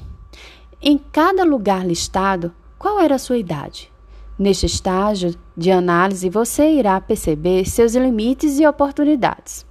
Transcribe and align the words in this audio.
Em 0.81 0.99
cada 0.99 1.43
lugar 1.43 1.87
listado, 1.87 2.53
qual 2.79 3.01
era 3.01 3.15
a 3.15 3.19
sua 3.19 3.39
idade? 3.39 3.91
Neste 4.39 4.67
estágio 4.67 5.35
de 5.57 5.71
análise, 5.71 6.29
você 6.29 6.75
irá 6.75 7.01
perceber 7.01 7.65
seus 7.65 7.95
limites 7.95 8.59
e 8.59 8.67
oportunidades. 8.67 9.65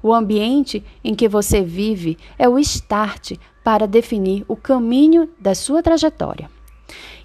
O 0.00 0.14
ambiente 0.14 0.84
em 1.02 1.12
que 1.12 1.28
você 1.28 1.60
vive 1.60 2.16
é 2.38 2.48
o 2.48 2.56
start 2.60 3.32
para 3.64 3.88
definir 3.88 4.44
o 4.46 4.54
caminho 4.54 5.28
da 5.40 5.56
sua 5.56 5.82
trajetória. 5.82 6.48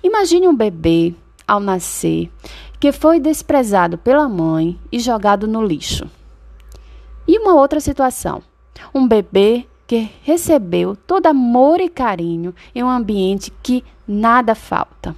Imagine 0.02 0.48
um 0.48 0.56
bebê, 0.56 1.14
ao 1.48 1.60
nascer, 1.60 2.32
que 2.80 2.92
foi 2.92 3.20
desprezado 3.20 3.98
pela 3.98 4.28
mãe 4.28 4.80
e 4.92 5.00
jogado 5.00 5.48
no 5.48 5.64
lixo. 5.64 6.10
E 7.28 7.38
uma 7.38 7.54
outra 7.54 7.80
situação: 7.80 8.42
um 8.92 9.08
bebê 9.08 9.68
que 9.90 10.08
recebeu 10.22 10.96
todo 10.96 11.26
amor 11.26 11.82
e 11.82 11.90
carinho 11.90 12.54
em 12.76 12.84
um 12.84 12.88
ambiente 12.88 13.52
que 13.64 13.84
nada 14.08 14.54
falta. 14.54 15.16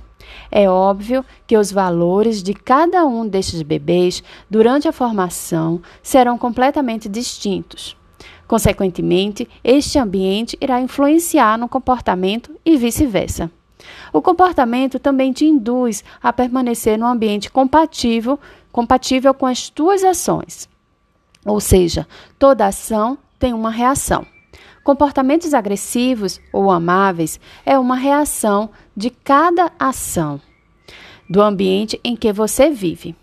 É 0.49 0.69
óbvio 0.69 1.25
que 1.45 1.57
os 1.57 1.73
valores 1.73 2.41
de 2.41 2.53
cada 2.53 3.05
um 3.05 3.27
destes 3.27 3.61
bebês 3.63 4.23
durante 4.49 4.87
a 4.87 4.93
formação 4.93 5.81
serão 6.01 6.37
completamente 6.37 7.09
distintos. 7.09 7.97
Consequentemente, 8.47 9.45
este 9.61 9.99
ambiente 9.99 10.57
irá 10.61 10.79
influenciar 10.79 11.57
no 11.57 11.67
comportamento 11.67 12.57
e 12.65 12.77
vice-versa. 12.77 13.51
O 14.13 14.21
comportamento 14.21 14.99
também 14.99 15.33
te 15.33 15.43
induz 15.43 16.01
a 16.23 16.31
permanecer 16.31 16.97
no 16.97 17.07
ambiente 17.07 17.51
compatível, 17.51 18.39
compatível 18.71 19.33
com 19.33 19.45
as 19.45 19.69
tuas 19.69 20.01
ações. 20.01 20.69
Ou 21.45 21.59
seja, 21.59 22.07
toda 22.39 22.67
ação 22.67 23.17
tem 23.37 23.51
uma 23.51 23.69
reação. 23.69 24.25
Comportamentos 24.83 25.53
agressivos 25.53 26.39
ou 26.51 26.71
amáveis 26.71 27.39
é 27.65 27.77
uma 27.77 27.95
reação 27.95 28.71
de 28.95 29.09
cada 29.09 29.71
ação 29.79 30.41
do 31.29 31.41
ambiente 31.41 31.99
em 32.03 32.15
que 32.15 32.33
você 32.33 32.69
vive. 32.69 33.15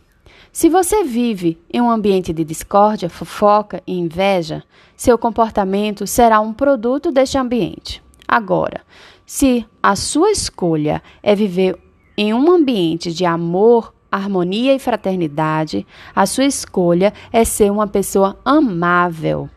Se 0.53 0.69
você 0.69 1.05
vive 1.05 1.59
em 1.73 1.81
um 1.81 1.91
ambiente 1.91 2.33
de 2.33 2.43
discórdia, 2.43 3.11
fofoca 3.11 3.83
e 3.87 3.99
inveja, 3.99 4.65
seu 4.97 5.19
comportamento 5.19 6.07
será 6.07 6.41
um 6.41 6.53
produto 6.53 7.13
deste 7.13 7.37
ambiente. 7.37 8.03
Agora, 8.27 8.81
se 9.27 9.67
a 9.83 9.95
sua 9.95 10.31
escolha 10.31 11.03
é 11.23 11.35
viver 11.35 11.79
em 12.17 12.33
um 12.33 12.51
ambiente 12.51 13.13
de 13.13 13.25
amor, 13.25 13.95
harmonia 14.11 14.75
e 14.75 14.79
fraternidade, 14.79 15.87
a 16.15 16.25
sua 16.25 16.45
escolha 16.45 17.13
é 17.33 17.45
ser 17.45 17.71
uma 17.71 17.87
pessoa 17.87 18.39
amável 18.45 19.51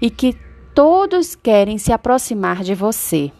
e 0.00 0.10
que 0.10 0.34
todos 0.78 1.34
querem 1.34 1.76
se 1.76 1.92
aproximar 1.92 2.62
de 2.62 2.72
você. 2.72 3.32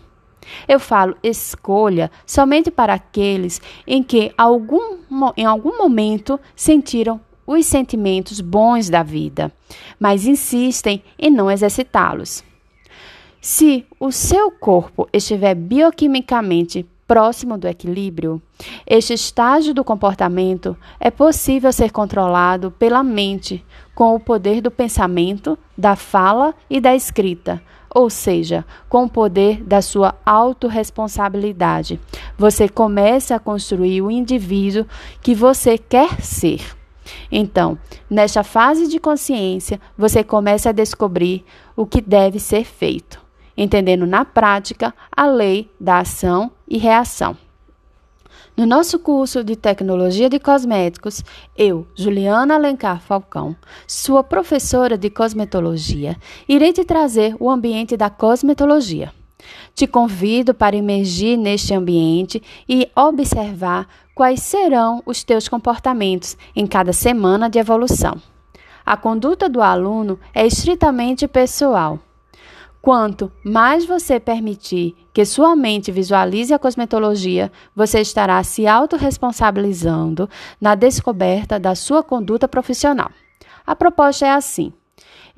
Eu 0.66 0.80
falo 0.80 1.16
escolha 1.22 2.10
somente 2.26 2.68
para 2.68 2.94
aqueles 2.94 3.62
em 3.86 4.02
que 4.02 4.32
algum, 4.36 4.98
em 5.36 5.44
algum 5.44 5.78
momento 5.78 6.40
sentiram 6.56 7.20
os 7.46 7.64
sentimentos 7.64 8.40
bons 8.40 8.90
da 8.90 9.04
vida, 9.04 9.52
mas 10.00 10.26
insistem 10.26 11.00
em 11.16 11.30
não 11.30 11.48
exercitá-los. 11.48 12.42
Se 13.40 13.86
o 14.00 14.10
seu 14.10 14.50
corpo 14.50 15.08
estiver 15.12 15.54
bioquimicamente 15.54 16.84
próximo 17.08 17.56
do 17.56 17.66
equilíbrio, 17.66 18.40
este 18.86 19.14
estágio 19.14 19.72
do 19.72 19.82
comportamento 19.82 20.76
é 21.00 21.10
possível 21.10 21.72
ser 21.72 21.90
controlado 21.90 22.70
pela 22.70 23.02
mente 23.02 23.64
com 23.94 24.14
o 24.14 24.20
poder 24.20 24.60
do 24.60 24.70
pensamento, 24.70 25.58
da 25.76 25.96
fala 25.96 26.54
e 26.68 26.80
da 26.80 26.94
escrita, 26.94 27.62
ou 27.92 28.10
seja, 28.10 28.64
com 28.90 29.04
o 29.04 29.08
poder 29.08 29.64
da 29.64 29.80
sua 29.80 30.14
autorresponsabilidade. 30.24 31.98
Você 32.36 32.68
começa 32.68 33.34
a 33.34 33.40
construir 33.40 34.02
o 34.02 34.10
indivíduo 34.10 34.86
que 35.22 35.34
você 35.34 35.78
quer 35.78 36.20
ser. 36.20 36.60
Então, 37.32 37.78
nesta 38.10 38.44
fase 38.44 38.86
de 38.86 39.00
consciência, 39.00 39.80
você 39.96 40.22
começa 40.22 40.68
a 40.68 40.72
descobrir 40.72 41.42
o 41.74 41.86
que 41.86 42.02
deve 42.02 42.38
ser 42.38 42.64
feito 42.64 43.27
entendendo 43.58 44.06
na 44.06 44.24
prática 44.24 44.94
a 45.10 45.26
lei 45.26 45.68
da 45.80 45.98
ação 45.98 46.52
e 46.68 46.78
reação. 46.78 47.36
No 48.56 48.64
nosso 48.66 48.98
curso 48.98 49.42
de 49.42 49.56
Tecnologia 49.56 50.28
de 50.28 50.38
Cosméticos, 50.38 51.24
eu, 51.56 51.86
Juliana 51.94 52.54
Alencar 52.54 53.00
Falcão, 53.00 53.54
sua 53.86 54.22
professora 54.22 54.96
de 54.96 55.10
cosmetologia, 55.10 56.16
irei 56.48 56.72
te 56.72 56.84
trazer 56.84 57.36
o 57.38 57.50
ambiente 57.50 57.96
da 57.96 58.08
cosmetologia. 58.08 59.12
Te 59.74 59.86
convido 59.86 60.52
para 60.54 60.76
emergir 60.76 61.36
neste 61.36 61.72
ambiente 61.72 62.42
e 62.68 62.90
observar 62.96 63.86
quais 64.14 64.42
serão 64.42 65.02
os 65.06 65.22
teus 65.22 65.48
comportamentos 65.48 66.36
em 66.54 66.66
cada 66.66 66.92
semana 66.92 67.48
de 67.48 67.58
evolução. 67.58 68.20
A 68.84 68.96
conduta 68.96 69.48
do 69.48 69.62
aluno 69.62 70.18
é 70.34 70.44
estritamente 70.44 71.28
pessoal 71.28 72.00
Quanto 72.88 73.30
mais 73.44 73.84
você 73.84 74.18
permitir 74.18 74.96
que 75.12 75.22
sua 75.26 75.54
mente 75.54 75.92
visualize 75.92 76.54
a 76.54 76.58
cosmetologia, 76.58 77.52
você 77.76 78.00
estará 78.00 78.42
se 78.42 78.66
autorresponsabilizando 78.66 80.26
na 80.58 80.74
descoberta 80.74 81.60
da 81.60 81.74
sua 81.74 82.02
conduta 82.02 82.48
profissional. 82.48 83.10
A 83.66 83.76
proposta 83.76 84.24
é 84.24 84.30
assim: 84.30 84.72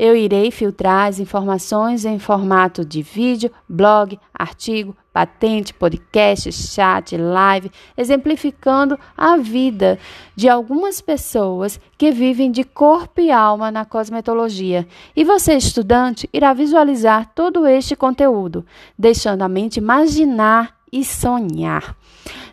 eu 0.01 0.17
irei 0.17 0.51
filtrar 0.51 1.09
as 1.09 1.21
informações 1.21 2.07
em 2.07 2.19
formato 2.19 2.87
de 2.87 3.03
vídeo, 3.03 3.51
blog, 3.69 4.19
artigo, 4.33 4.97
patente, 5.13 5.75
podcast, 5.75 6.51
chat, 6.51 7.15
live, 7.19 7.71
exemplificando 7.99 8.99
a 9.15 9.37
vida 9.37 9.99
de 10.35 10.49
algumas 10.49 11.03
pessoas 11.03 11.79
que 11.99 12.11
vivem 12.11 12.51
de 12.51 12.65
corpo 12.65 13.21
e 13.21 13.31
alma 13.31 13.71
na 13.71 13.85
cosmetologia. 13.85 14.89
E 15.15 15.23
você, 15.23 15.53
estudante, 15.53 16.27
irá 16.33 16.55
visualizar 16.55 17.35
todo 17.35 17.67
este 17.67 17.95
conteúdo, 17.95 18.65
deixando 18.99 19.43
a 19.43 19.51
mente 19.51 19.77
imaginar 19.77 20.79
e 20.91 21.05
sonhar. 21.05 21.95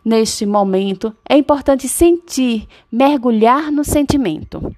Neste 0.04 0.46
momento, 0.46 1.16
é 1.30 1.38
importante 1.38 1.88
sentir, 1.88 2.68
mergulhar 2.92 3.72
no 3.72 3.86
sentimento. 3.86 4.70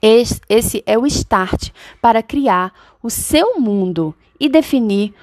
Esse 0.00 0.82
é 0.86 0.98
o 0.98 1.06
start 1.06 1.70
para 2.00 2.22
criar 2.22 2.72
o 3.02 3.10
seu 3.10 3.58
mundo 3.58 4.14
e 4.38 4.48
definir 4.48 5.14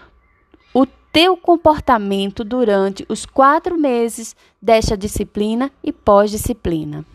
o 0.73 0.85
teu 1.11 1.37
comportamento 1.37 2.43
durante 2.43 3.05
os 3.07 3.25
quatro 3.25 3.77
meses 3.77 4.35
desta 4.61 4.97
disciplina 4.97 5.71
e 5.83 5.91
pós-disciplina. 5.91 7.05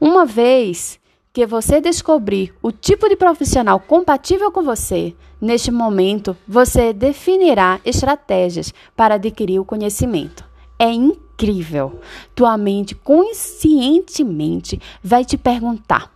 Uma 0.00 0.24
vez 0.24 0.98
que 1.32 1.44
você 1.46 1.80
descobrir 1.80 2.54
o 2.62 2.72
tipo 2.72 3.08
de 3.08 3.14
profissional 3.14 3.78
compatível 3.78 4.50
com 4.50 4.62
você, 4.62 5.14
neste 5.40 5.70
momento 5.70 6.36
você 6.46 6.92
definirá 6.92 7.80
estratégias 7.84 8.72
para 8.96 9.16
adquirir 9.16 9.60
o 9.60 9.64
conhecimento. 9.64 10.44
É 10.78 10.90
incrível. 10.90 12.00
Tua 12.34 12.56
mente 12.56 12.94
conscientemente 12.94 14.80
vai 15.02 15.24
te 15.24 15.36
perguntar: 15.36 16.12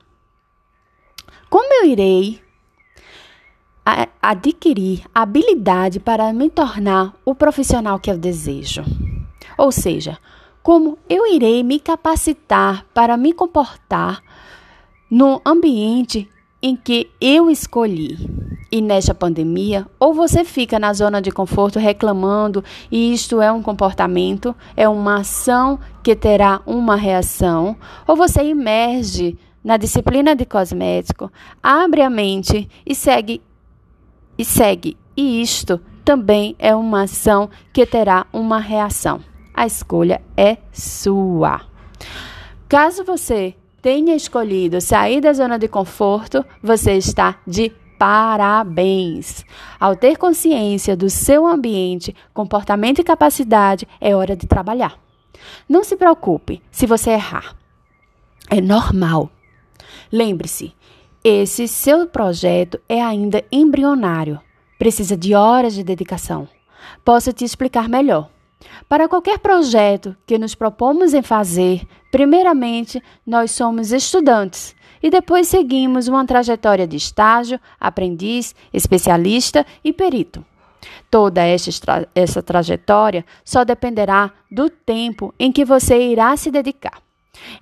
como 1.53 1.83
eu 1.83 1.91
irei 1.91 2.41
adquirir 4.23 5.03
habilidade 5.15 6.01
para 6.01 6.33
me 6.33 6.49
tornar 6.49 7.13
o 7.27 7.35
profissional 7.35 7.99
que 7.99 8.11
eu 8.11 8.17
desejo? 8.17 8.83
Ou 9.59 9.71
seja, 9.71 10.17
como 10.63 10.97
eu 11.11 11.27
irei 11.27 11.63
me 11.63 11.79
capacitar 11.79 12.87
para 12.95 13.19
me 13.19 13.35
comportar 13.35 14.23
no 15.11 15.43
ambiente 15.45 16.27
em 16.63 16.75
que 16.75 17.11
eu 17.21 17.51
escolhi. 17.51 18.17
E 18.71 18.81
nesta 18.81 19.13
pandemia, 19.13 19.87
ou 20.01 20.15
você 20.15 20.45
fica 20.45 20.79
na 20.79 20.95
zona 20.95 21.21
de 21.21 21.31
conforto 21.31 21.79
reclamando, 21.79 22.65
e 22.91 23.13
isto 23.13 23.43
é 23.43 23.53
um 23.53 23.63
comportamento, 23.63 24.57
é 24.75 24.89
uma 24.89 25.21
ação 25.21 25.79
que 26.03 26.17
terá 26.17 26.63
uma 26.65 26.97
reação, 26.97 27.77
ou 28.07 28.17
você 28.17 28.41
emerge 28.41 29.39
na 29.63 29.77
disciplina 29.77 30.35
de 30.35 30.45
cosmético, 30.45 31.31
abre 31.63 32.03
a 32.03 32.11
mente 32.11 32.69
e 32.85 32.95
segue 32.95 33.43
e 34.37 34.45
segue. 34.45 34.97
E 35.17 35.41
isto 35.43 35.81
também 36.05 36.57
é 36.59 36.75
uma 36.75 37.03
ação 37.03 37.49
que 37.73 37.87
terá 37.87 38.27
uma 38.33 38.59
reação. 38.59 39.21
A 39.55 39.67
escolha 39.67 40.23
é 40.37 40.57
sua. 40.73 41.61
Caso 42.69 43.05
você 43.05 43.55
tenha 43.83 44.15
escolhido 44.15 44.81
sair 44.81 45.21
da 45.21 45.33
zona 45.33 45.59
de 45.59 45.69
conforto, 45.69 46.45
você 46.63 46.93
está 46.93 47.37
de 47.47 47.71
parabéns. 47.99 49.45
Ao 49.79 49.95
ter 49.95 50.17
consciência 50.17 50.97
do 50.97 51.11
seu 51.11 51.47
ambiente, 51.47 52.15
comportamento 52.33 53.01
e 53.01 53.05
capacidade, 53.05 53.87
é 54.01 54.17
hora 54.17 54.35
de 54.35 54.47
trabalhar. 54.47 54.99
Não 55.69 55.85
se 55.85 55.97
preocupe 55.97 56.63
se 56.71 56.87
você 56.87 57.11
errar. 57.11 57.55
É 58.51 58.61
normal. 58.61 59.31
Lembre-se, 60.11 60.75
esse 61.25 61.69
seu 61.69 62.07
projeto 62.07 62.81
é 62.89 63.01
ainda 63.01 63.45
embrionário. 63.51 64.41
Precisa 64.79 65.17
de 65.17 65.35
horas 65.35 65.75
de 65.75 65.85
dedicação. 65.85 66.49
Posso 67.05 67.33
te 67.33 67.45
explicar 67.45 67.89
melhor. 67.89 68.29
Para 68.89 69.09
qualquer 69.09 69.39
projeto 69.39 70.17
que 70.27 70.39
nos 70.39 70.55
propomos 70.55 71.15
em 71.15 71.23
fazer, 71.23 71.87
primeiramente 72.11 73.03
nós 73.27 73.53
somos 73.53 73.93
estudantes 73.93 74.75
e 75.03 75.11
depois 75.11 75.49
seguimos 75.49 76.09
uma 76.09 76.25
trajetória 76.25 76.87
de 76.87 76.97
estágio, 76.97 77.59
aprendiz, 77.79 78.55
especialista 78.73 79.67
e 79.85 79.93
perito. 79.93 80.45
Toda 81.11 81.45
essa, 81.45 81.71
essa 82.15 82.43
trajetória 82.43 83.25
só 83.45 83.65
dependerá 83.65 84.33
do 84.51 84.69
tempo 84.69 85.35
em 85.39 85.53
que 85.53 85.65
você 85.65 86.11
irá 86.11 86.37
se 86.37 86.51
dedicar. 86.51 87.03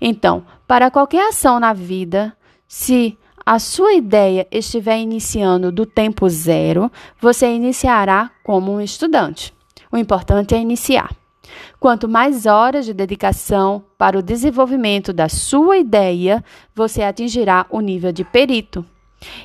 Então, 0.01 0.45
para 0.67 0.91
qualquer 0.91 1.29
ação 1.29 1.61
na 1.61 1.73
vida, 1.73 2.37
se 2.67 3.17
a 3.45 3.59
sua 3.59 3.95
ideia 3.95 4.47
estiver 4.51 4.99
iniciando 4.99 5.73
do 5.73 5.85
tempo 5.85 6.29
zero, 6.29 6.91
você 7.21 7.53
iniciará 7.53 8.31
como 8.45 8.73
um 8.73 8.81
estudante. 8.81 9.53
O 9.91 9.97
importante 9.97 10.55
é 10.55 10.59
iniciar. 10.59 11.11
Quanto 11.81 12.09
mais 12.09 12.47
horas 12.47 12.85
de 12.85 12.95
dedicação 12.95 13.85
para 13.99 14.19
o 14.19 14.23
desenvolvimento 14.23 15.13
da 15.13 15.29
sua 15.29 15.79
ideia, 15.79 16.45
você 16.75 17.03
atingirá 17.03 17.67
o 17.71 17.81
nível 17.81 18.13
de 18.13 18.23
perito. 18.23 18.85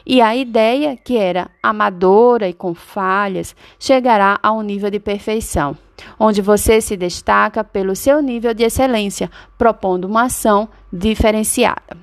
E 0.06 0.22
a 0.22 0.36
ideia, 0.36 0.96
que 0.96 1.18
era 1.18 1.50
amadora 1.62 2.48
e 2.48 2.54
com 2.54 2.74
falhas, 2.74 3.56
chegará 3.80 4.40
a 4.42 4.52
um 4.52 4.62
nível 4.62 4.90
de 4.90 5.00
perfeição, 5.00 5.78
onde 6.20 6.42
você 6.42 6.80
se 6.80 6.96
destaca 6.96 7.64
pelo 7.64 7.96
seu 7.96 8.22
nível 8.22 8.54
de 8.54 8.64
excelência, 8.64 9.30
propondo 9.58 10.06
uma 10.06 10.24
ação 10.24 10.70
diferenciada. 10.92 11.98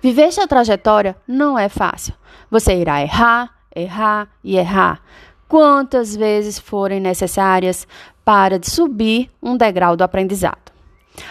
Viver 0.00 0.22
esta 0.22 0.46
trajetória 0.46 1.16
não 1.26 1.58
é 1.58 1.68
fácil. 1.68 2.14
Você 2.50 2.74
irá 2.74 3.02
errar, 3.02 3.50
errar 3.74 4.28
e 4.42 4.56
errar 4.56 5.02
quantas 5.50 6.14
vezes 6.14 6.60
forem 6.60 7.00
necessárias 7.00 7.86
para 8.24 8.60
subir 8.62 9.28
um 9.42 9.56
degrau 9.56 9.96
do 9.96 10.04
aprendizado. 10.04 10.69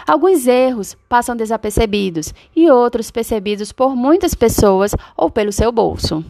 Alguns 0.06 0.46
erros 0.46 0.96
passam 1.08 1.36
desapercebidos 1.36 2.34
e 2.54 2.70
outros 2.70 3.10
percebidos 3.10 3.72
por 3.72 3.94
muitas 3.94 4.34
pessoas 4.34 4.94
ou 5.16 5.30
pelo 5.30 5.52
seu 5.52 5.70
bolso. 5.72 6.24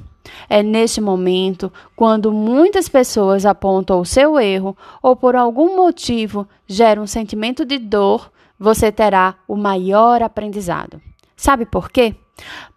É 0.49 0.63
neste 0.63 1.01
momento, 1.01 1.73
quando 1.97 2.33
muitas 2.33 2.89
pessoas 2.89 3.47
apontam 3.47 4.01
o 4.01 4.05
seu 4.05 4.39
erro 4.39 4.77
ou 5.03 5.17
por 5.17 5.35
algum 5.35 5.77
motivo 5.77 6.47
geram 6.67 7.03
um 7.03 7.07
sentimento 7.07 7.65
de 7.65 7.79
dor, 7.79 8.31
você 8.59 8.93
terá 8.93 9.37
o 9.49 9.57
maior 9.57 10.23
aprendizado. 10.23 11.01
Sabe 11.37 11.65
por 11.65 11.91
quê? 11.91 12.15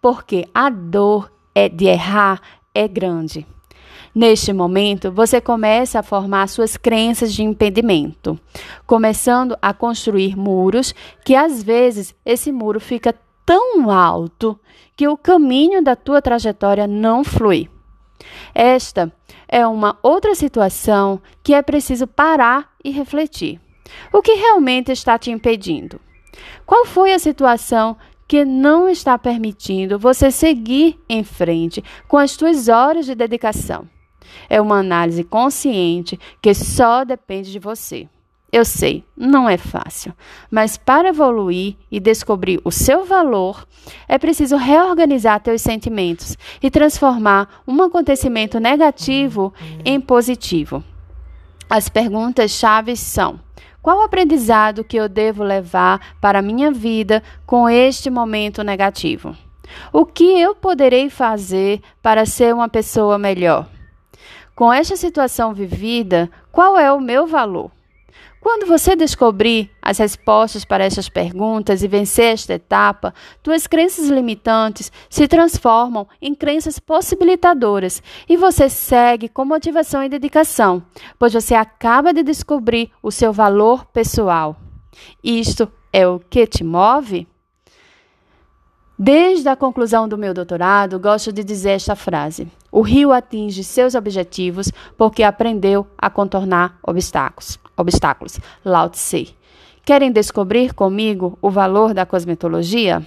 Porque 0.00 0.48
a 0.54 0.70
dor 0.70 1.30
é 1.54 1.68
de 1.68 1.86
errar 1.86 2.40
é 2.74 2.88
grande. 2.88 3.46
Neste 4.14 4.52
momento, 4.52 5.10
você 5.10 5.40
começa 5.40 5.98
a 5.98 6.02
formar 6.02 6.48
suas 6.48 6.76
crenças 6.76 7.32
de 7.34 7.42
impedimento, 7.42 8.38
começando 8.86 9.58
a 9.60 9.74
construir 9.74 10.36
muros 10.36 10.94
que 11.24 11.34
às 11.34 11.60
vezes 11.60 12.14
esse 12.24 12.52
muro 12.52 12.78
fica 12.78 13.12
tão 13.44 13.90
alto 13.90 14.56
que 14.96 15.08
o 15.08 15.16
caminho 15.16 15.82
da 15.82 15.96
tua 15.96 16.22
trajetória 16.22 16.86
não 16.86 17.24
flui. 17.24 17.68
Esta 18.54 19.12
é 19.48 19.66
uma 19.66 19.98
outra 20.00 20.36
situação 20.36 21.20
que 21.42 21.52
é 21.52 21.60
preciso 21.60 22.06
parar 22.06 22.72
e 22.84 22.92
refletir. 22.92 23.60
O 24.12 24.22
que 24.22 24.34
realmente 24.34 24.92
está 24.92 25.18
te 25.18 25.32
impedindo? 25.32 26.00
Qual 26.64 26.86
foi 26.86 27.12
a 27.12 27.18
situação 27.18 27.96
que 28.28 28.44
não 28.44 28.88
está 28.88 29.18
permitindo 29.18 29.98
você 29.98 30.30
seguir 30.30 30.98
em 31.08 31.24
frente 31.24 31.82
com 32.06 32.16
as 32.16 32.30
suas 32.30 32.68
horas 32.68 33.06
de 33.06 33.14
dedicação? 33.16 33.92
É 34.48 34.60
uma 34.60 34.78
análise 34.78 35.24
consciente 35.24 36.18
que 36.40 36.54
só 36.54 37.04
depende 37.04 37.50
de 37.50 37.58
você. 37.58 38.08
Eu 38.54 38.64
sei, 38.64 39.04
não 39.16 39.48
é 39.48 39.56
fácil, 39.56 40.14
mas 40.48 40.76
para 40.76 41.08
evoluir 41.08 41.74
e 41.90 41.98
descobrir 41.98 42.60
o 42.64 42.70
seu 42.70 43.04
valor, 43.04 43.66
é 44.06 44.16
preciso 44.16 44.56
reorganizar 44.56 45.40
teus 45.40 45.60
sentimentos 45.60 46.36
e 46.62 46.70
transformar 46.70 47.62
um 47.66 47.82
acontecimento 47.82 48.60
negativo 48.60 49.52
em 49.84 50.00
positivo. 50.00 50.84
As 51.68 51.88
perguntas 51.88 52.52
chaves 52.52 53.00
são: 53.00 53.40
qual 53.82 54.00
aprendizado 54.02 54.84
que 54.84 54.96
eu 54.96 55.08
devo 55.08 55.42
levar 55.42 56.14
para 56.20 56.38
a 56.38 56.42
minha 56.42 56.70
vida 56.70 57.24
com 57.44 57.68
este 57.68 58.08
momento 58.08 58.62
negativo? 58.62 59.36
O 59.92 60.06
que 60.06 60.40
eu 60.40 60.54
poderei 60.54 61.10
fazer 61.10 61.80
para 62.00 62.24
ser 62.24 62.54
uma 62.54 62.68
pessoa 62.68 63.18
melhor? 63.18 63.66
Com 64.54 64.72
esta 64.72 64.94
situação 64.94 65.52
vivida, 65.52 66.30
qual 66.52 66.78
é 66.78 66.92
o 66.92 67.00
meu 67.00 67.26
valor? 67.26 67.72
Quando 68.40 68.66
você 68.66 68.94
descobrir 68.94 69.70
as 69.82 69.98
respostas 69.98 70.64
para 70.64 70.84
estas 70.84 71.08
perguntas 71.08 71.82
e 71.82 71.88
vencer 71.88 72.34
esta 72.34 72.54
etapa, 72.54 73.12
tuas 73.42 73.66
crenças 73.66 74.08
limitantes 74.08 74.92
se 75.08 75.26
transformam 75.26 76.06
em 76.20 76.34
crenças 76.34 76.78
possibilitadoras 76.78 78.02
e 78.28 78.36
você 78.36 78.68
segue 78.68 79.28
com 79.28 79.44
motivação 79.44 80.04
e 80.04 80.08
dedicação, 80.08 80.82
pois 81.18 81.32
você 81.32 81.54
acaba 81.54 82.12
de 82.12 82.22
descobrir 82.22 82.92
o 83.02 83.10
seu 83.10 83.32
valor 83.32 83.86
pessoal. 83.86 84.56
Isto 85.22 85.68
é 85.92 86.06
o 86.06 86.20
que 86.20 86.46
te 86.46 86.62
move? 86.62 87.26
Desde 88.98 89.48
a 89.48 89.56
conclusão 89.56 90.08
do 90.08 90.16
meu 90.16 90.32
doutorado, 90.32 91.00
gosto 91.00 91.32
de 91.32 91.42
dizer 91.42 91.70
esta 91.70 91.96
frase: 91.96 92.46
O 92.70 92.80
rio 92.80 93.12
atinge 93.12 93.64
seus 93.64 93.94
objetivos 93.94 94.70
porque 94.96 95.22
aprendeu 95.22 95.86
a 95.98 96.08
contornar 96.08 96.78
obstáculos. 96.82 97.58
Obstáculos. 97.76 98.38
Lao 98.64 98.88
Tse. 98.88 99.34
Querem 99.84 100.12
descobrir 100.12 100.72
comigo 100.72 101.36
o 101.42 101.50
valor 101.50 101.92
da 101.92 102.06
cosmetologia? 102.06 103.04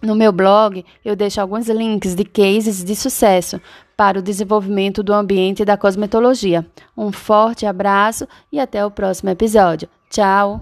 No 0.00 0.14
meu 0.14 0.32
blog, 0.32 0.84
eu 1.04 1.14
deixo 1.14 1.40
alguns 1.40 1.68
links 1.68 2.14
de 2.14 2.24
cases 2.24 2.82
de 2.82 2.96
sucesso 2.96 3.60
para 3.96 4.18
o 4.18 4.22
desenvolvimento 4.22 5.02
do 5.02 5.12
ambiente 5.12 5.64
da 5.64 5.76
cosmetologia. 5.76 6.66
Um 6.96 7.12
forte 7.12 7.66
abraço 7.66 8.26
e 8.50 8.58
até 8.58 8.84
o 8.84 8.90
próximo 8.90 9.30
episódio. 9.30 9.88
Tchau! 10.10 10.60